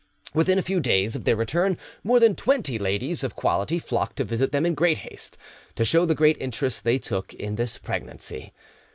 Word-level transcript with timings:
Within 0.33 0.57
a 0.57 0.63
few 0.63 0.79
days 0.79 1.15
of 1.15 1.25
their 1.25 1.35
return, 1.35 1.77
more 2.03 2.19
than 2.19 2.33
twenty 2.35 2.79
ladies 2.79 3.23
of 3.23 3.35
quality 3.35 3.77
flocked 3.77 4.15
to 4.15 4.23
visit 4.23 4.51
them 4.51 4.65
in 4.65 4.73
great 4.73 4.97
haste, 4.97 5.37
to 5.75 5.85
show 5.85 6.07
the 6.07 6.15
great 6.15 6.37
interest 6.41 6.83
they 6.83 6.97
took 6.97 7.35
in 7.35 7.53
this 7.53 7.77
pregnancy. 7.77 8.51